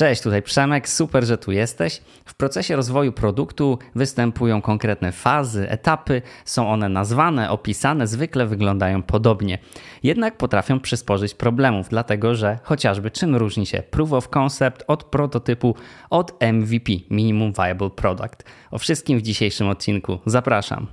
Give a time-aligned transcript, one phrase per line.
[0.00, 2.02] Cześć, tutaj Przemek, super, że tu jesteś.
[2.24, 9.58] W procesie rozwoju produktu występują konkretne fazy, etapy, są one nazwane, opisane, zwykle wyglądają podobnie.
[10.02, 15.74] Jednak potrafią przysporzyć problemów, dlatego że chociażby czym różni się proof of concept od prototypu
[16.10, 18.44] od MVP, Minimum Viable Product.
[18.70, 20.18] O wszystkim w dzisiejszym odcinku.
[20.26, 20.86] Zapraszam.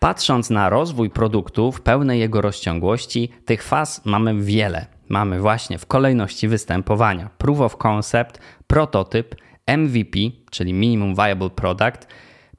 [0.00, 4.86] Patrząc na rozwój produktu w pełnej jego rozciągłości, tych faz mamy wiele.
[5.08, 9.36] Mamy właśnie w kolejności występowania proof of concept, prototyp,
[9.66, 10.18] MVP,
[10.50, 12.06] czyli minimum viable product,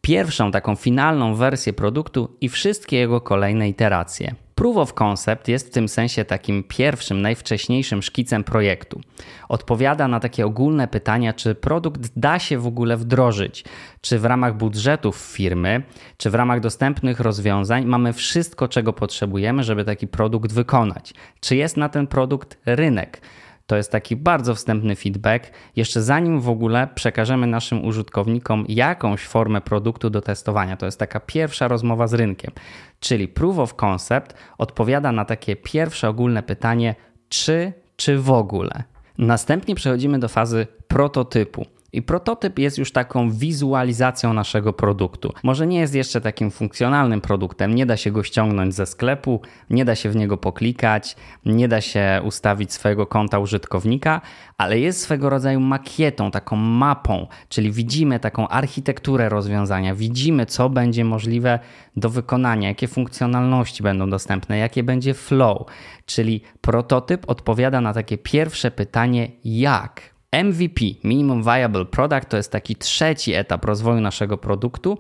[0.01, 4.35] pierwszą taką finalną wersję produktu i wszystkie jego kolejne iteracje.
[4.61, 9.01] Proof of Concept jest w tym sensie takim pierwszym, najwcześniejszym szkicem projektu.
[9.49, 13.63] Odpowiada na takie ogólne pytania, czy produkt da się w ogóle wdrożyć,
[14.01, 15.83] czy w ramach budżetów firmy,
[16.17, 21.77] czy w ramach dostępnych rozwiązań mamy wszystko, czego potrzebujemy, żeby taki produkt wykonać, czy jest
[21.77, 23.21] na ten produkt rynek
[23.65, 25.51] to jest taki bardzo wstępny feedback.
[25.75, 31.19] Jeszcze zanim w ogóle przekażemy naszym użytkownikom jakąś formę produktu do testowania, to jest taka
[31.19, 32.51] pierwsza rozmowa z rynkiem.
[32.99, 36.95] Czyli proof of concept odpowiada na takie pierwsze ogólne pytanie,
[37.29, 38.83] czy, czy w ogóle.
[39.17, 41.65] Następnie przechodzimy do fazy prototypu.
[41.93, 45.33] I prototyp jest już taką wizualizacją naszego produktu.
[45.43, 49.85] Może nie jest jeszcze takim funkcjonalnym produktem, nie da się go ściągnąć ze sklepu, nie
[49.85, 54.21] da się w niego poklikać, nie da się ustawić swojego konta użytkownika,
[54.57, 61.05] ale jest swego rodzaju makietą, taką mapą, czyli widzimy taką architekturę rozwiązania, widzimy co będzie
[61.05, 61.59] możliwe
[61.95, 65.65] do wykonania, jakie funkcjonalności będą dostępne, jakie będzie flow,
[66.05, 72.75] czyli prototyp odpowiada na takie pierwsze pytanie jak MVP, Minimum Viable Product, to jest taki
[72.75, 74.97] trzeci etap rozwoju naszego produktu,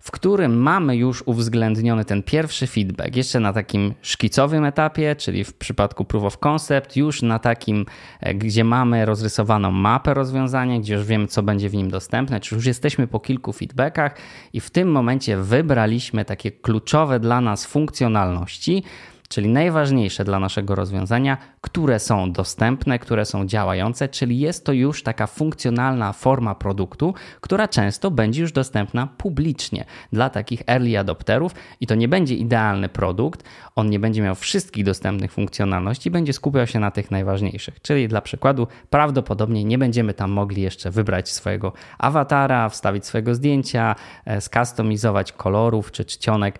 [0.00, 5.54] w którym mamy już uwzględniony ten pierwszy feedback, jeszcze na takim szkicowym etapie, czyli w
[5.54, 7.86] przypadku proof of concept, już na takim,
[8.20, 12.54] e, gdzie mamy rozrysowaną mapę rozwiązania, gdzie już wiemy, co będzie w nim dostępne, czy
[12.54, 14.16] już jesteśmy po kilku feedbackach
[14.52, 18.82] i w tym momencie wybraliśmy takie kluczowe dla nas funkcjonalności,
[19.30, 25.02] czyli najważniejsze dla naszego rozwiązania, które są dostępne, które są działające, czyli jest to już
[25.02, 31.86] taka funkcjonalna forma produktu, która często będzie już dostępna publicznie dla takich early adopterów i
[31.86, 33.44] to nie będzie idealny produkt,
[33.76, 37.82] on nie będzie miał wszystkich dostępnych funkcjonalności, będzie skupiał się na tych najważniejszych.
[37.82, 43.94] Czyli dla przykładu, prawdopodobnie nie będziemy tam mogli jeszcze wybrać swojego awatara, wstawić swojego zdjęcia,
[44.24, 46.58] e, skustomizować kolorów czy czcionek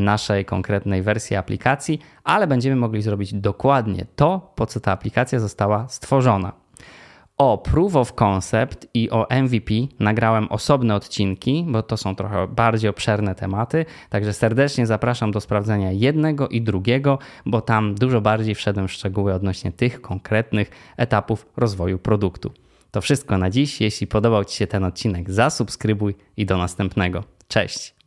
[0.00, 5.88] naszej konkretnej wersji aplikacji, ale będziemy mogli zrobić dokładnie to, po co ta aplikacja została
[5.88, 6.52] stworzona.
[7.38, 12.90] O Proof of Concept i o MVP nagrałem osobne odcinki, bo to są trochę bardziej
[12.90, 18.88] obszerne tematy, także serdecznie zapraszam do sprawdzenia jednego i drugiego, bo tam dużo bardziej wszedłem
[18.88, 22.52] w szczegóły odnośnie tych konkretnych etapów rozwoju produktu.
[22.90, 23.80] To wszystko na dziś.
[23.80, 27.24] Jeśli podobał Ci się ten odcinek, zasubskrybuj i do następnego.
[27.48, 27.99] Cześć!